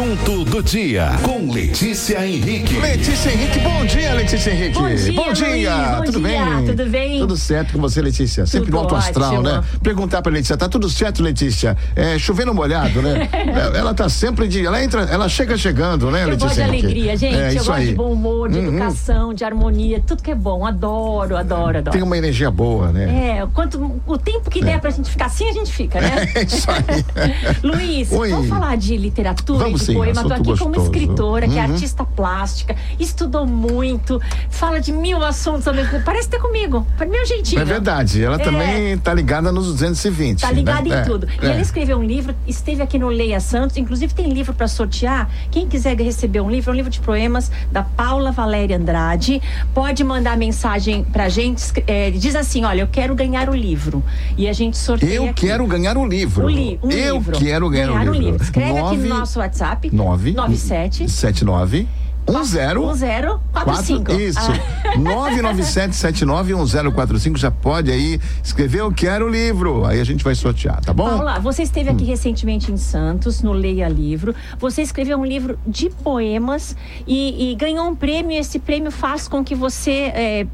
[0.00, 2.78] assunto do dia com Letícia Henrique.
[2.78, 4.72] Letícia Henrique, bom dia, Letícia Henrique.
[4.78, 5.50] Bom dia, bom dia.
[5.50, 6.64] Luiz, bom tudo dia, bem?
[6.64, 7.18] tudo bem?
[7.20, 8.46] Tudo certo com você, Letícia?
[8.46, 9.42] Sempre Tudo no alto astral, ótimo.
[9.42, 9.62] né?
[9.82, 11.76] Perguntar pra Letícia, tá tudo certo, Letícia?
[11.94, 13.28] É, chovendo molhado, né?
[13.50, 16.62] É, ela tá sempre de, ela entra, ela chega chegando, né, Eu Letícia gosto de
[16.62, 17.34] alegria, gente.
[17.36, 17.88] É, eu isso gosto aí.
[17.88, 18.68] de bom humor, de Uhum.
[18.68, 20.64] educação, de harmonia, tudo que é bom.
[20.64, 21.90] Adoro, adoro, adoro.
[21.90, 23.38] Tem uma energia boa, né?
[23.40, 26.28] É, quanto, o tempo que der pra gente ficar assim, a gente fica, né?
[26.34, 27.04] É isso aí.
[27.62, 28.30] Luiz, Oi.
[28.30, 30.20] vamos falar de literatura Vamos de sim, poema.
[30.20, 30.86] Assunto aqui como gostoso.
[30.86, 31.72] escritora, que é Uhum.
[31.72, 36.04] artista plástica, estudou muito, fala de mil assuntos ao mesmo tempo.
[36.04, 37.60] Parece ter comigo, para meu jeitinho.
[37.60, 38.38] É verdade, ela É.
[38.38, 40.40] também tá ligada nos 220.
[40.40, 40.88] Tá ligada né?
[40.88, 41.26] em É, tudo.
[41.42, 41.50] E é.
[41.50, 45.28] ela escreveu um livro, esteve aqui no Leia Santos, inclusive tem livro para sortear.
[45.50, 49.40] Quem quiser receber um livro, é um livro de poemas da Paula Valéria Andrade,
[49.74, 54.02] pode mandar mensagem pra gente, é, diz assim, olha, eu quero ganhar o livro.
[54.36, 55.46] E a gente sorteia Eu aqui.
[55.46, 56.46] quero ganhar o livro.
[56.46, 57.38] Um, li um Eu livro.
[57.38, 58.42] quero ganhar, um o livro.
[58.42, 59.69] Escreve aqui no nosso WhatsApp.
[59.92, 61.99] 9 97 79 10
[62.32, 64.04] 1045.
[64.04, 64.38] Quatro, isso.
[64.40, 64.96] Ah.
[64.98, 69.84] 997791045 já pode aí escrever eu quero o livro.
[69.84, 71.08] Aí a gente vai sortear, tá bom?
[71.08, 71.94] Paula, você esteve Hum.
[71.94, 74.34] aqui recentemente em Santos, no Leia Livro.
[74.58, 78.38] Você escreveu um livro de poemas e, e ganhou um prêmio.
[78.38, 80.46] Esse prêmio faz com que você é,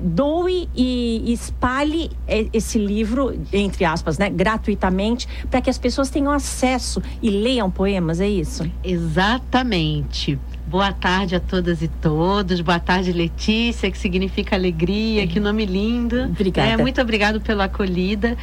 [0.00, 6.32] doe e espalhe é, esse livro, entre aspas, né, gratuitamente, para que as pessoas tenham
[6.32, 8.68] acesso e leiam poemas, é isso?
[8.82, 10.38] Exatamente.
[10.66, 12.60] Boa tarde a todas e todos.
[12.60, 16.24] Boa tarde, Letícia, que significa alegria, que nome lindo.
[16.24, 16.70] Obrigada.
[16.70, 18.36] É, muito obrigado pela acolhida.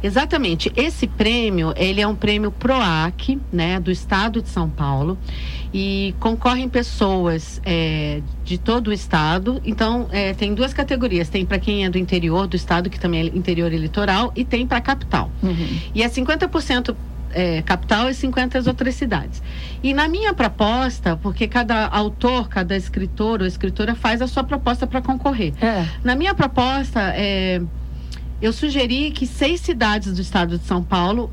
[0.00, 0.72] Exatamente.
[0.76, 5.18] Esse prêmio, ele é um prêmio PROAC, né, do Estado de São Paulo,
[5.72, 9.60] e concorrem pessoas é, de todo o estado.
[9.64, 11.28] Então, é, tem duas categorias.
[11.28, 14.44] Tem para quem é do interior do estado, que também é interior e litoral, e
[14.44, 15.28] tem para a capital.
[15.92, 16.94] E é 50%
[17.34, 19.42] é, capital e 50 as outras cidades.
[19.82, 24.86] E na minha proposta, porque cada autor, cada escritor ou escritora faz a sua proposta
[24.86, 25.52] para concorrer.
[25.60, 25.86] É.
[26.02, 27.60] Na minha proposta, é,
[28.40, 31.30] eu sugeri que seis cidades do estado de São Paulo,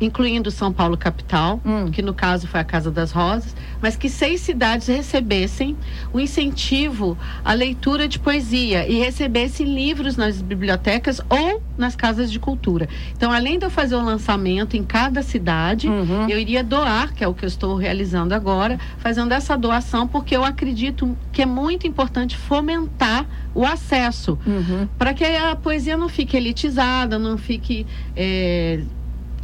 [0.00, 1.90] incluindo São Paulo capital, Hum.
[1.90, 5.76] que no caso foi a Casa das Rosas, mas que seis cidades recebessem
[6.12, 12.38] o incentivo à leitura de poesia e recebessem livros nas bibliotecas ou nas casas de
[12.38, 12.88] cultura.
[13.16, 16.28] Então, além de eu fazer o lançamento em cada cidade, Uhum.
[16.28, 20.36] eu iria doar, que é o que eu estou realizando agora, fazendo essa doação, porque
[20.36, 24.88] eu acredito que é muito importante fomentar o acesso Uhum.
[24.98, 27.86] para que a poesia não fique elitizada, não fique
[28.16, 28.80] é,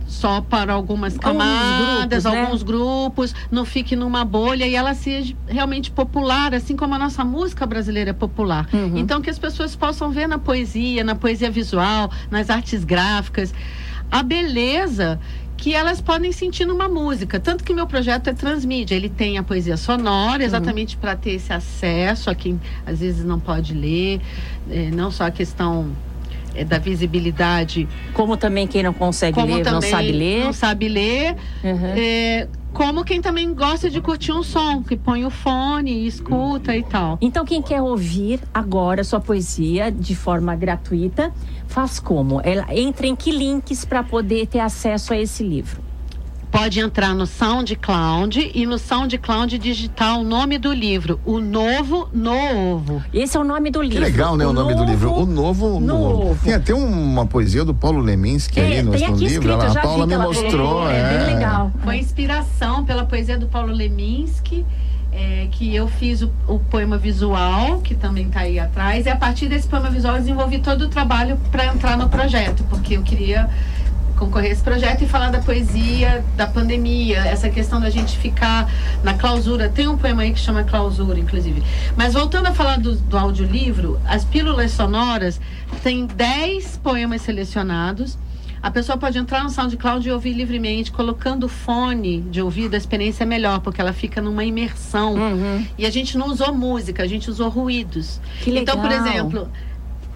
[0.07, 2.41] só para algumas camadas, grupos, né?
[2.43, 7.25] alguns grupos, não fique numa bolha e ela seja realmente popular, assim como a nossa
[7.25, 8.69] música brasileira é popular.
[8.73, 8.97] Uhum.
[8.97, 13.53] Então que as pessoas possam ver na poesia, na poesia visual, nas artes gráficas,
[14.11, 15.19] a beleza
[15.57, 17.41] que elas podem sentir numa música.
[17.41, 18.95] Tanto que meu projeto é transmídia.
[18.95, 23.41] Ele tem a poesia sonora, exatamente para ter esse acesso a quem às vezes não
[23.41, 24.21] pode ler,
[24.71, 25.91] eh, não só a questão
[26.57, 30.45] eh, da visibilidade, Como também quem não consegue ler, não sabe ler.
[30.45, 31.93] não sabe ler, Uhum.
[31.97, 36.83] eh, como quem também gosta de curtir um som, que põe o fone escuta e
[36.83, 37.17] tal.
[37.23, 41.33] Então, quem quer ouvir agora sua poesia de forma gratuita,
[41.67, 42.41] faz como?
[42.45, 45.86] Ela entra em que links para poder ter acesso a esse livro?
[46.57, 53.03] Pode entrar no SoundCloud e no SoundCloud digitar o nome do livro, O Novo Novo.
[53.13, 54.03] Esse é o nome do Que livro.
[54.05, 55.13] legal, né, o, nome do Novo- livro.
[55.13, 56.39] O Novo Novo.
[56.43, 59.51] Tem até uma poesia do Paulo Leminski É, aí no, tem no aqui livro.
[59.51, 60.69] escrito, Ela- a Paula vi me que mostrou.
[60.69, 61.71] colocou, é bem legal.
[61.85, 64.65] Foi inspiração pela poesia do Paulo Leminski,
[65.13, 69.17] é, que eu fiz o, o poema visual, que também está aí atrás, e a
[69.17, 73.03] partir desse poema visual eu desenvolvi todo o trabalho para entrar no projeto, porque eu
[73.03, 73.49] queria
[74.17, 78.69] concorrer a esse projeto e falar da poesia, da pandemia, essa questão da gente ficar
[79.05, 79.69] na clausura.
[79.69, 81.63] Tem um poema aí que chama Clausura, inclusive.
[81.97, 85.41] Mas voltando a falar do, do audiolivro, as pílulas sonoras
[85.83, 88.19] tem 10 poemas selecionados.
[88.63, 93.23] A pessoa pode entrar no SoundCloud e ouvir livremente, colocando fone de ouvido, a experiência
[93.23, 95.15] é melhor, porque ela fica numa imersão.
[95.15, 95.65] Uhum.
[95.79, 98.21] E a gente não usou música, a gente usou ruídos.
[98.41, 98.77] Que legal.
[98.77, 99.49] Então, por exemplo.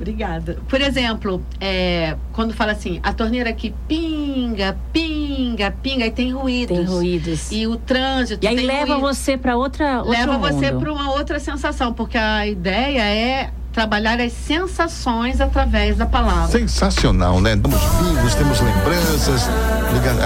[0.01, 0.57] Obrigada.
[0.67, 6.75] Por exemplo, é, quando fala assim, a torneira aqui pinga, pinga, pinga, e tem ruídos.
[6.75, 7.53] Tem ruídos.
[7.53, 8.43] E o trânsito.
[8.43, 9.01] E aí leva ruído.
[9.01, 10.81] você para outra Leva você mundo.
[10.81, 16.49] para uma outra sensação, porque a ideia é trabalhar as sensações através da palavra.
[16.49, 17.55] Sensacional, né?
[17.55, 19.49] Estamos vivos, temos lembranças,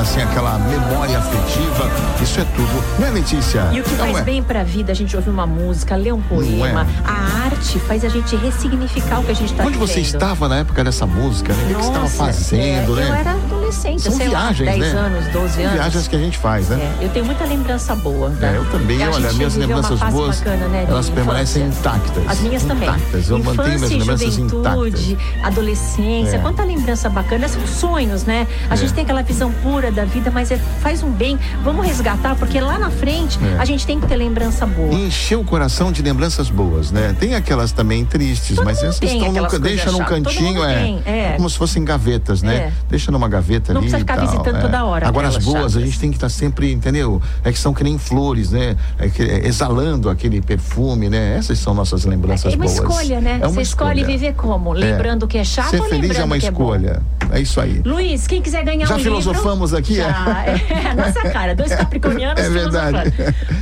[0.00, 1.90] assim, aquela memória afetiva.
[2.22, 2.84] Isso é tudo.
[2.98, 3.68] Não é, Letícia?
[3.72, 4.22] E o que Não faz é?
[4.22, 6.82] bem pra vida, a gente ouvir uma música, ler um poema.
[6.82, 6.86] é?
[7.08, 10.14] A arte faz a gente ressignificar o que a gente tá Onde você vivendo.
[10.14, 11.64] estava na época dessa música, né?
[11.64, 13.08] O que você estava fazendo, é, né?
[13.10, 13.34] Eu era
[13.68, 15.00] adolescência, São sei viagens, lá, 10 né?
[15.00, 15.72] anos, 12 São anos.
[15.74, 16.94] viagens que a gente faz, né?
[17.00, 18.28] É, eu tenho muita lembrança boa.
[18.28, 18.54] É, né?
[18.56, 21.80] eu também, A olha, minhas lembranças boas, bacana, né, elas permanecem infância.
[21.80, 22.24] intactas.
[22.28, 22.88] As minhas também.
[22.88, 25.46] Intactas, eu mantenho minhas Infância e lembranças juventude, intactas.
[25.46, 26.38] adolescência, É.
[26.38, 27.48] quanta lembrança bacana.
[27.48, 28.46] São sonhos, né?
[28.68, 28.76] A É.
[28.76, 31.38] gente tem aquela visão pura da vida, mas é- faz um bem.
[31.62, 33.58] Vamos resgatar, porque lá na frente É.
[33.60, 34.92] a gente tem que ter lembrança boa.
[34.92, 37.14] E encher o coração de lembranças boas, né?
[37.18, 40.64] Tem aquelas também tristes, Todo mas essas estão no, aquelas ca- coisas deixa num cantinho,
[40.64, 41.32] é, é.
[41.36, 42.54] como se fossem gavetas, né?
[42.54, 42.72] É.
[42.88, 43.90] Deixa numa gaveta Não ali.
[43.90, 44.60] precisa e ficar tal, visitando é.
[44.60, 45.82] toda hora Agora as boas, a chatas.
[45.84, 47.20] gente tem que estar sempre, entendeu?
[47.42, 48.76] É que são que nem flores, né?
[48.98, 51.36] É que- é, exalando aquele perfume, né?
[51.38, 52.74] Essas são nossas lembranças É uma boas.
[52.78, 53.38] escolha, né?
[53.40, 54.72] É uma Você escolhe viver como?
[54.72, 57.02] Lembrando que é chato Ser ou feliz lembrando é uma é escolha.
[57.32, 57.80] É isso aí.
[57.84, 59.12] Luiz, quem quiser ganhar Já um livro...
[59.20, 60.04] filosofamos aqui, é?
[60.04, 60.88] Já, é?
[60.90, 63.12] a nossa cara, dois capricornianos É verdade.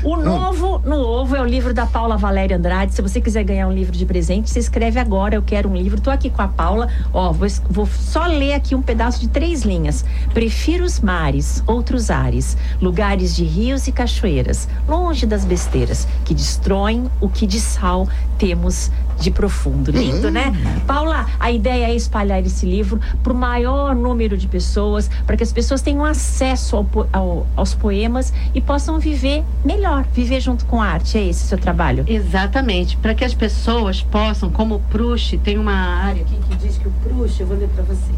[0.03, 2.95] O Novo no Ovo é o livro da Paula Valéria Andrade.
[2.95, 6.01] Se você quiser ganhar um livro de presente, você escreve agora, eu quero um livro.
[6.01, 6.89] Tô aqui com a Paula.
[7.13, 10.05] Ó, vou, vou só ler aqui um pedaço de três linhas.
[10.33, 17.11] Prefiro os mares, outros ares, lugares de rios e cachoeiras, longe das besteiras que destroem
[17.21, 18.09] o que de sal
[18.39, 19.91] temos de profundo.
[19.91, 20.53] Lindo, né?
[20.87, 25.43] Paula, a ideia é espalhar esse livro para o maior número de pessoas, para que
[25.43, 30.81] as pessoas tenham acesso ao ao- aos poemas e possam viver melhor, viver junto com
[30.83, 31.17] a arte.
[31.19, 32.05] É esse o seu trabalho?
[32.07, 36.77] Exatamente, para que as pessoas possam, como o Proust, tem uma área aqui que diz
[36.79, 38.13] que o Proust, eu vou ler para você.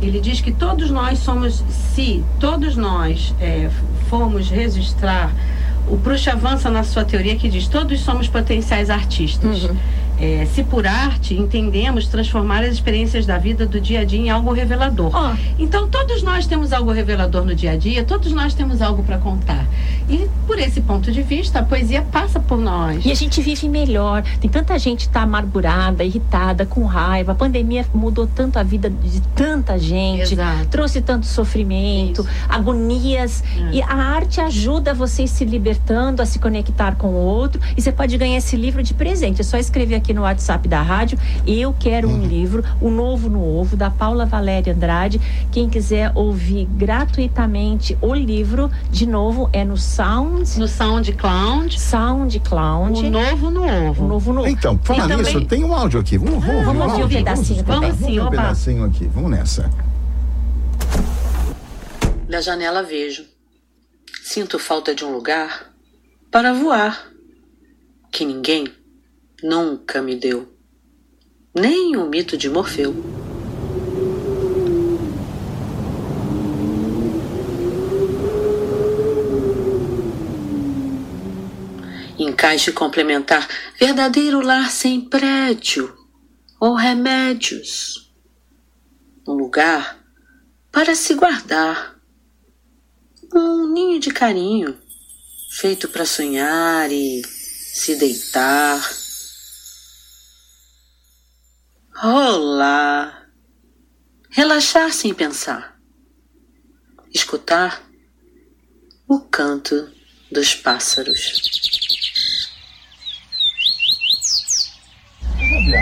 [0.00, 1.62] Ele diz que todos nós somos,
[1.94, 3.70] se todos nós é,
[4.08, 5.32] formos registrar,
[5.88, 9.68] o Proust avança na sua teoria que diz todos somos potenciais artistas.
[10.22, 14.30] É, se por arte entendemos transformar as experiências da vida do dia a dia em
[14.30, 15.10] algo revelador.
[15.12, 19.02] Ó, Então, todos nós temos algo revelador no dia a dia, todos nós temos algo
[19.02, 19.66] para contar.
[20.08, 23.04] E, por esse ponto de vista, a poesia passa por nós.
[23.04, 24.22] E a gente vive melhor.
[24.40, 27.32] Tem tanta gente que tá amargurada, irritada, com raiva.
[27.32, 30.34] A pandemia mudou tanto a vida de tanta gente.
[30.34, 30.66] Exato.
[30.68, 32.30] Trouxe tanto sofrimento, Isso.
[32.48, 33.42] agonias.
[33.70, 33.76] É.
[33.76, 37.60] E a arte ajuda você se libertando, a se conectar com o outro.
[37.76, 39.40] E você pode ganhar esse livro de presente.
[39.40, 41.18] É só escrever aqui no WhatsApp da rádio.
[41.46, 45.20] Eu quero um livro, O Novo no Ovo, da Paula Valéria Andrade.
[45.50, 53.06] Quem quiser ouvir gratuitamente o livro, de novo, é no Sound, No SoundCloud, SoundCloud.
[53.06, 54.06] o novo no O ovo.
[54.06, 54.48] Novo no Ovo.
[54.48, 56.18] Então, falar também- nisso, tem um áudio aqui.
[56.18, 57.90] Vamos, vamos, vamos o ouvir um pedacinho vamos, também.
[57.92, 59.06] Vamos ouvir um pedacinho aqui.
[59.06, 59.70] Vamos nessa.
[62.28, 63.24] Da janela vejo.
[64.22, 65.66] Sinto falta de um lugar
[66.30, 67.06] para voar
[68.10, 68.66] que ninguém
[69.42, 70.48] nunca me deu.
[71.54, 72.94] Nem o mito de Morfeu.
[82.18, 83.48] Encaixe complementar
[83.78, 85.96] verdadeiro lar sem prédio
[86.60, 88.12] ou remédios.
[89.26, 89.98] Um lugar
[90.70, 92.00] para se guardar.
[93.34, 94.78] Um ninho de carinho,
[95.50, 99.01] feito para sonhar e se deitar.
[101.94, 103.22] Rolar.
[104.30, 105.74] Relaxar sem pensar.
[107.12, 107.82] Escutar
[109.06, 109.88] o canto
[110.30, 111.52] dos pássaros.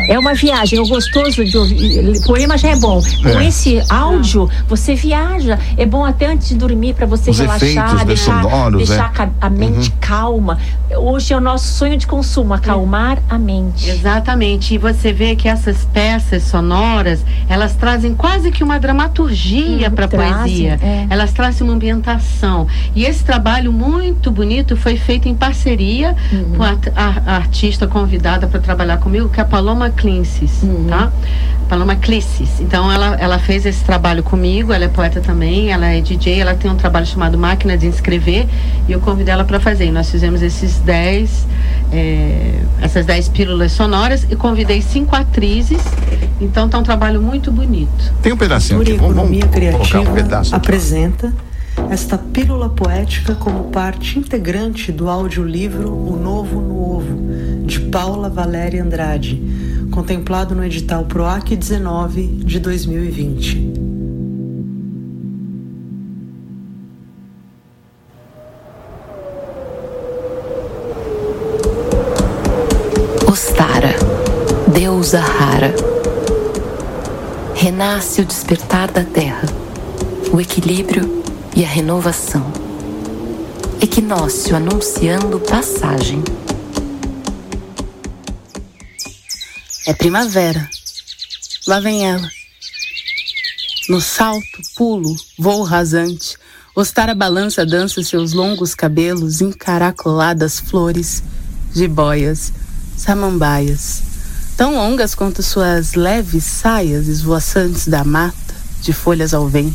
[0.08, 0.80] É uma viagem.
[0.80, 2.20] O gostoso de ouvir.
[2.26, 3.00] Poema já é bom.
[3.22, 3.46] Com É.
[3.46, 5.58] esse áudio, você viaja.
[5.76, 9.22] É bom até antes de dormir para você Os relaxar, efeitos, deixar, sonoros, deixar é.
[9.40, 10.58] a a mente calma.
[11.00, 13.88] Hoje é o nosso sonho de consumo, acalmar a mente.
[13.88, 14.74] Exatamente.
[14.74, 20.04] E você vê que essas peças sonoras, elas trazem quase que uma dramaturgia Uhum, para
[20.04, 20.78] a poesia.
[20.82, 21.06] é.
[21.08, 22.66] Elas trazem uma ambientação.
[22.94, 26.56] E esse trabalho muito bonito foi feito em parceria Uhum.
[26.56, 30.86] com a, a- a artista convidada para trabalhar comigo, que é a Paloma Clincis, Uhum.
[30.88, 31.10] tá?
[31.68, 32.60] Paloma Clissis.
[32.60, 36.52] Então ela, ela fez esse trabalho comigo, ela é poeta também, ela é DJ, ela
[36.54, 38.46] tem um trabalho chamado Máquina de Inscrever
[38.88, 39.86] e eu convidei ela para fazer.
[39.86, 41.46] E nós fizemos esses 10,
[41.92, 45.80] é, essas 10 pílulas sonoras e convidei cinco atrizes.
[46.40, 48.12] Então tá um trabalho muito bonito.
[48.20, 48.94] Tem um pedacinho aqui.
[48.94, 51.32] Vamos, vamos Criativa um pedaço apresenta
[51.88, 58.82] esta pílula poética como parte integrante do audiolivro O Novo no Ovo, de Paula Valéria
[58.82, 59.40] Andrade,
[59.92, 63.79] contemplado no edital PROAC 19 de 2020.
[75.18, 75.74] Rara.
[77.54, 79.48] Renasce o despertar da terra,
[80.32, 81.24] o equilíbrio
[81.56, 82.52] e a renovação.
[83.80, 86.22] Equinócio anunciando passagem.
[89.86, 90.68] É primavera.
[91.66, 92.30] Lá vem ela.
[93.88, 96.38] No salto, pulo, voo rasante,
[96.74, 101.22] Ostara balança dança seus longos cabelos encaracoladas flores,
[101.74, 102.52] jiboias,
[102.96, 104.02] samambaias,
[104.60, 109.74] tão longas quanto suas leves saias esvoaçantes da mata, de folhas ao vento.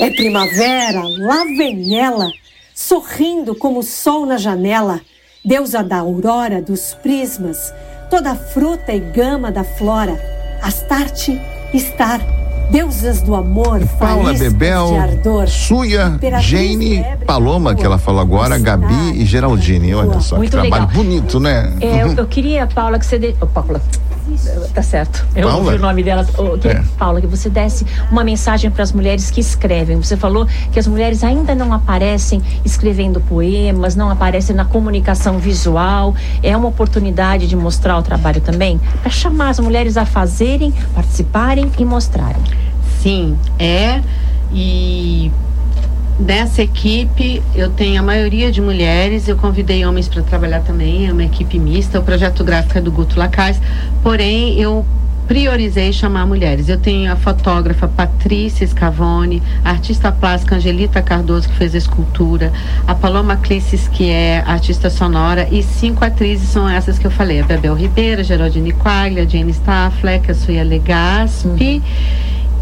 [0.00, 2.28] É primavera, lá vem ela,
[2.74, 5.00] sorrindo como o sol na janela,
[5.44, 7.72] deusa da aurora dos prismas,
[8.10, 10.20] toda a fruta e gama da flora,
[10.60, 11.40] Astarte,
[11.72, 12.20] estar,
[12.70, 18.58] deusas do amor, Paula Bebel, de ardor, Suia, Jane, febre Paloma, que ela falou agora,
[18.58, 19.94] Gabi e Geraldine.
[19.94, 21.04] Olha só, Muito que trabalho legal.
[21.04, 21.72] bonito, né?
[21.80, 23.18] É, eu, eu queria, Paula, que você.
[23.18, 23.34] De...
[23.40, 23.80] Oh, Paula.
[24.74, 25.26] Tá certo.
[25.34, 25.64] Eu Paula?
[25.64, 26.26] ouvi o nome dela.
[26.36, 26.84] Oh, queria, É.
[26.98, 29.96] Paula, que você desse uma mensagem para as mulheres que escrevem.
[29.96, 36.14] Você falou que as mulheres ainda não aparecem escrevendo poemas, não aparecem na comunicação visual.
[36.42, 41.70] É uma oportunidade de mostrar o trabalho também, para chamar as mulheres a fazerem, participarem
[41.78, 42.42] e mostrarem.
[43.00, 44.02] Sim, é.
[44.52, 45.30] E
[46.18, 51.12] nessa equipe eu tenho a maioria de mulheres, eu convidei homens para trabalhar também, é
[51.12, 53.60] uma equipe mista, o projeto gráfico é do Guto Lacaz,
[54.02, 54.84] porém eu
[55.28, 56.70] priorizei chamar mulheres.
[56.70, 62.50] Eu tenho a fotógrafa Patrícia Scavone, a artista plástica Angelita Cardoso, que fez a escultura,
[62.86, 67.40] a Paloma Clisses, que é artista sonora, e cinco atrizes são essas que eu falei:
[67.40, 71.82] a Bebel Ribeiro, Geraldine Quaglia, Jane Staffleck, a Suia Legaspi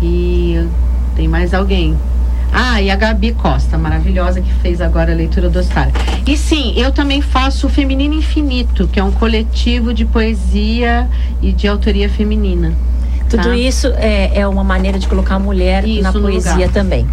[0.02, 0.66] e
[1.14, 1.96] tem mais alguém.
[2.58, 5.90] Ah, e a Gabi Costa, maravilhosa, que fez agora a leitura do Oscar.
[6.26, 11.06] E sim, eu também faço o Feminino Infinito, que é um coletivo de poesia
[11.42, 12.74] e de autoria feminina.
[13.28, 13.56] Tudo tá?
[13.56, 16.70] isso é, é uma maneira de colocar a mulher Isso na poesia lugar.
[16.70, 17.06] também.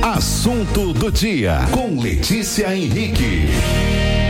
[0.00, 3.48] Assunto do dia com Letícia Henrique.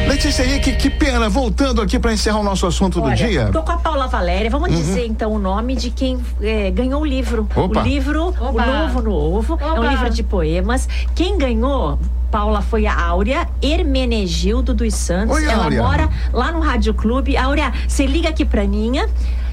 [0.09, 3.51] Letícia Henrique, que pena, voltando aqui para encerrar o nosso assunto do Olha, dia.
[3.53, 4.51] Tô com a Paula Valéria.
[4.51, 7.47] Vamos dizer então o nome de quem eh, ganhou o livro.
[7.55, 7.81] Opa.
[7.81, 8.65] O livro O Oba.
[8.67, 9.59] Novo no Ovo.
[9.61, 9.89] É um Oba.
[9.89, 10.89] livro de poemas.
[11.15, 11.99] Quem ganhou.
[12.31, 15.37] Paula foi a Áurea Hermenegildo dos Santos.
[15.37, 15.83] Oi, Ela Áurea.
[15.83, 17.37] mora lá no Rádio Clube.
[17.37, 19.09] Áurea, você liga aqui pra Ninha.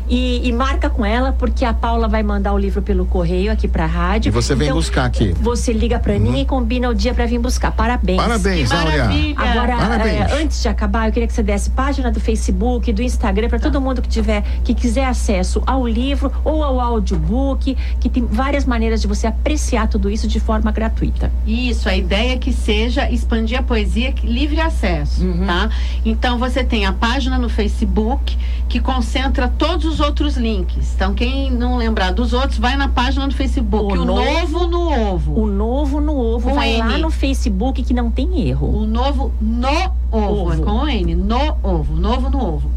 [0.07, 3.67] E, e marca com ela, porque a Paula vai mandar o livro pelo correio aqui
[3.67, 4.29] pra rádio.
[4.29, 5.33] E você vem Então, buscar aqui.
[5.41, 7.71] Você liga pra Ninha e combina o dia pra vir buscar.
[7.71, 8.17] Parabéns.
[8.21, 8.97] Parabéns, Que Áurea.
[9.05, 9.35] maravilha.
[9.39, 10.31] Agora, Parabéns.
[10.31, 13.59] é, antes de acabar, eu queria que você desse página do Facebook, do Instagram, para
[13.59, 18.65] todo mundo que tiver, que quiser acesso ao livro ou ao audiobook, que tem várias
[18.65, 21.31] maneiras de você apreciar tudo isso de forma gratuita.
[21.47, 25.45] Isso, a ideia é que seja expandir a poesia livre acesso, Uhum.
[25.45, 25.69] tá?
[26.03, 30.93] Então você tem a página no Facebook que concentra todos os outros links.
[30.95, 33.97] Então quem não lembrar dos outros, vai na página do Facebook.
[33.97, 35.39] O O, novo- novo no ovo.
[35.41, 37.01] O novo no ovo, Com vai lá N.
[37.01, 38.67] no Facebook que não tem erro.
[38.81, 39.67] O novo no
[40.11, 40.53] ovo, Ovo.
[40.53, 42.71] é com o N, no ovo, novo no ovo.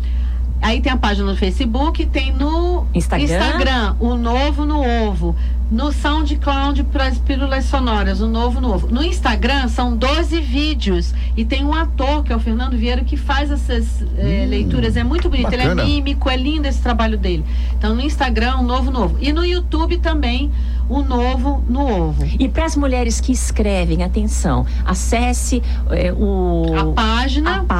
[0.61, 3.97] Aí tem a página no Facebook, tem no Instagram.
[4.01, 5.37] o novo no ovo.
[5.71, 8.89] No SoundCloud para as pílulas sonoras, o novo no ovo.
[8.89, 13.19] No Instagram são 12 vídeos e tem um ator, que é o Fernando Vieira, que
[13.19, 14.97] faz essas eh, leituras.
[14.97, 15.83] É muito bonito, ele bacana.
[15.83, 17.45] é mímico, é lindo esse trabalho dele.
[17.77, 19.19] Então no Instagram, o novo no ovo.
[19.21, 20.51] E no YouTube também,
[20.89, 22.25] o novo no ovo.
[22.39, 26.95] E para as mulheres que escrevem, atenção, acesse é, o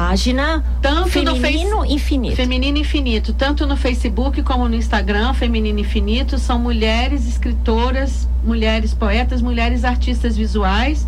[0.09, 0.63] página.
[0.81, 2.35] Tanto no Feminino Infinito.
[2.35, 9.41] Feminino Infinito, tanto no Facebook como no Instagram, Feminino Infinito, são mulheres escritoras, mulheres poetas,
[9.41, 11.05] mulheres artistas visuais.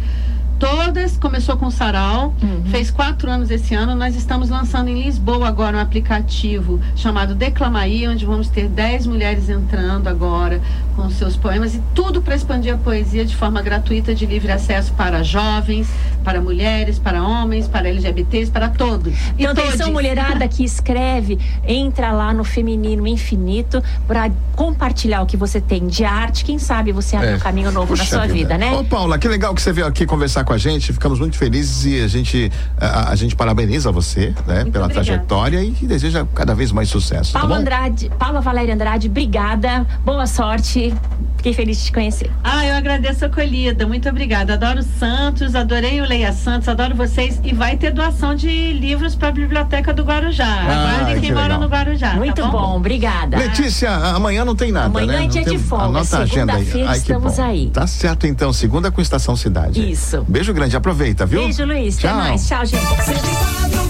[0.60, 2.64] Todas, começou com Sarau, Uhum.
[2.66, 3.96] fez quatro anos esse ano.
[3.96, 9.50] Nós estamos lançando em Lisboa agora um aplicativo chamado Declamaí, onde vamos ter 10 mulheres
[9.50, 10.62] entrando agora
[10.96, 14.94] com seus poemas e tudo para expandir a poesia de forma gratuita, de livre acesso
[14.94, 15.90] para jovens,
[16.24, 19.14] para mulheres, para homens, para LGBTs, para todos.
[19.38, 25.36] E Então, atenção, mulherada que escreve, entra lá no Feminino Infinito para compartilhar o que
[25.38, 26.46] você tem de arte.
[26.46, 27.36] Quem sabe você abre É.
[27.36, 28.72] um caminho novo na Puxa sua vida, né?
[28.74, 30.94] Ô, Paula, que legal que você veio aqui conversar com a gente.
[30.94, 35.06] Ficamos muito felizes e a gente, a, a gente parabeniza você, né, Muito pela obrigada.
[35.06, 37.34] trajetória e deseja cada vez mais sucesso.
[37.34, 37.62] Paula tá?
[37.62, 39.86] Andrade, Paula Valéria Andrade, obrigada.
[40.06, 40.94] Boa sorte.
[41.42, 42.30] Fiquei feliz de te conhecer.
[42.44, 43.88] Ah, eu agradeço a acolhida.
[43.88, 44.54] Muito obrigada.
[44.54, 47.42] Adoro Santos, adorei o Leia Santos, adoro vocês.
[47.44, 50.46] E vai ter doação de livros para a Biblioteca do Guarujá.
[50.46, 52.14] Ah, Aguardem que quem mora no Guarujá.
[52.14, 52.76] Muito tá bom?
[52.78, 53.38] obrigada.
[53.38, 55.26] Letícia, amanhã não tem nada, Amanhã né?
[55.26, 56.84] é dia tem- de folga, Anota a agenda aí.
[56.88, 57.44] Ai, estamos bom.
[57.44, 57.72] aí.
[57.72, 59.92] Tá certo então, segunda com Estação Cidade.
[59.92, 60.24] Isso.
[60.30, 61.42] Beijo grande, aproveita, viu?
[61.42, 61.98] Beijo, Luiz.
[61.98, 62.12] Tchau.
[62.12, 62.48] Até mais.
[62.48, 63.81] Tchau, gente.